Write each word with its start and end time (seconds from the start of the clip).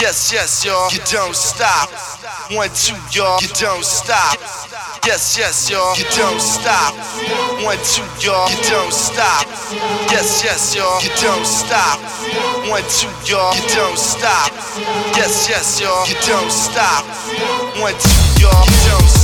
Yes, 0.00 0.32
yes, 0.32 0.64
y'all, 0.64 0.90
you 0.90 0.98
don't 1.12 1.36
stop. 1.36 1.90
One, 2.56 2.70
two, 2.72 2.96
y'all, 3.12 3.38
you 3.42 3.48
don't 3.60 3.84
stop. 3.84 4.40
Yes, 5.04 5.36
yes, 5.36 5.68
y'all, 5.68 5.94
you 5.94 6.04
don't 6.16 6.40
stop. 6.40 6.94
One, 7.62 7.76
two, 7.84 8.00
y'all, 8.24 8.48
you 8.48 8.56
don't 8.70 8.92
stop. 8.92 9.44
Yes, 10.08 10.40
yes, 10.42 10.74
y'all, 10.74 11.02
you 11.02 11.10
don't 11.20 11.44
stop. 11.44 12.00
One, 12.72 12.82
two, 12.88 13.12
y'all, 13.28 13.54
you 13.54 13.62
don't 13.76 13.98
stop. 13.98 14.50
Yes, 15.20 15.48
yes, 15.50 15.78
y'all, 15.82 16.08
you 16.08 16.16
don't 16.26 16.50
stop. 16.50 17.04
One, 17.76 17.92
two, 17.92 18.40
y'all, 18.40 18.64
you 18.64 18.80
don't 18.88 19.04
stop. 19.04 19.19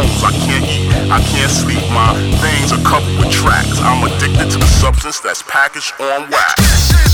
I 0.00 0.30
can't 0.30 0.64
eat, 0.64 1.10
I 1.10 1.20
can't 1.20 1.50
sleep. 1.50 1.82
My 1.90 2.14
veins 2.38 2.72
are 2.72 2.82
covered 2.84 3.18
with 3.18 3.32
tracks. 3.32 3.80
I'm 3.80 4.04
addicted 4.04 4.50
to 4.52 4.58
the 4.58 4.66
substance 4.66 5.18
that's 5.18 5.42
packaged 5.42 5.92
on 6.00 6.30
wax. 6.30 7.07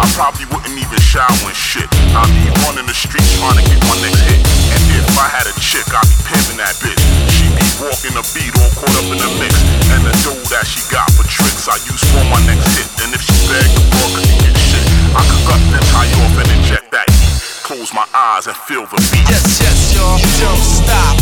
I 0.00 0.08
probably 0.16 0.48
wouldn't 0.48 0.72
even 0.80 0.96
shower 0.96 1.28
and 1.28 1.52
shit. 1.52 1.84
I'd 2.16 2.24
be 2.32 2.48
running 2.64 2.88
the 2.88 2.96
streets 2.96 3.36
trying 3.36 3.60
to 3.60 3.64
get 3.68 3.76
my 3.84 4.00
next 4.00 4.24
hit. 4.24 4.40
And 4.72 4.80
if 4.96 5.04
I 5.20 5.28
had 5.28 5.44
a 5.44 5.52
chick, 5.60 5.84
I'd 5.92 6.08
be 6.08 6.16
pimping 6.24 6.56
that 6.56 6.72
bitch. 6.80 6.96
She 7.28 7.44
be 7.52 7.60
walking 7.84 8.16
the 8.16 8.24
beat, 8.32 8.48
all 8.64 8.72
caught 8.80 8.96
up 8.96 9.12
in 9.12 9.20
the 9.20 9.28
mix. 9.36 9.52
And 9.92 10.00
the 10.08 10.16
dough 10.24 10.40
that 10.56 10.64
she 10.64 10.80
got 10.88 11.04
for 11.12 11.28
tricks, 11.28 11.68
I 11.68 11.76
use 11.84 12.00
for 12.16 12.24
my 12.32 12.40
next 12.48 12.64
hit. 12.80 12.88
And 13.04 13.12
if 13.12 13.20
she 13.20 13.36
beg 13.44 13.68
the 13.68 14.24
and 14.24 14.40
get 14.40 14.56
shit, 14.56 14.84
I 15.12 15.20
could 15.20 15.44
gut 15.44 15.60
then 15.68 15.84
tie 15.92 16.08
off 16.24 16.32
and 16.32 16.48
inject 16.48 16.88
that 16.96 17.04
heat. 17.12 17.36
Close 17.60 17.92
my 17.92 18.08
eyes 18.16 18.48
and 18.48 18.56
feel 18.56 18.88
the 18.88 18.96
beat. 19.12 19.28
Yes, 19.28 19.60
yes, 19.60 19.92
y'all, 19.92 20.16
don't 20.40 20.64
stop. 20.64 21.12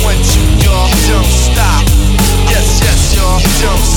One, 0.00 0.16
two, 0.24 0.40
y'all, 0.64 0.88
don't 1.04 1.28
stop. 1.28 1.84
Yes, 2.48 2.80
yes, 2.80 3.12
y'all, 3.12 3.44
don't 3.60 3.84
stop. 3.84 3.95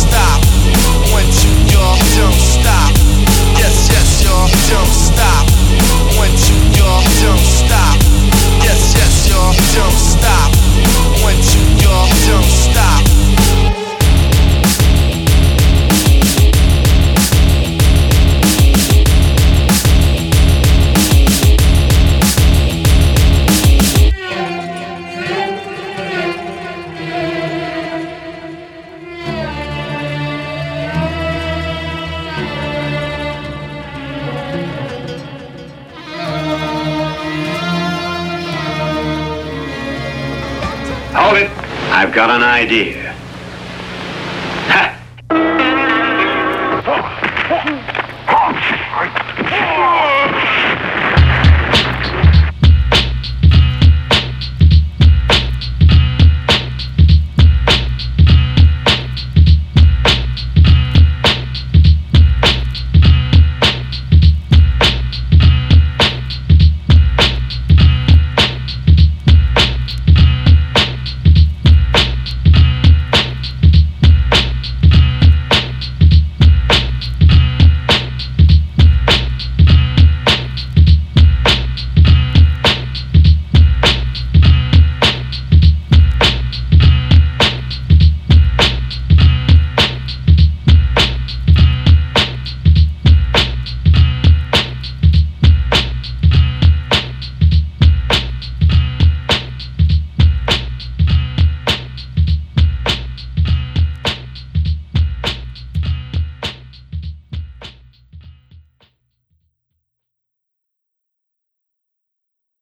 I've 42.02 42.14
got 42.14 42.30
an 42.30 42.44
idea. 42.44 43.14
Ha! 44.70 44.96